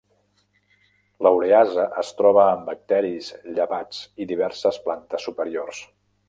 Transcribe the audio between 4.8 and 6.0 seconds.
plantes superiors.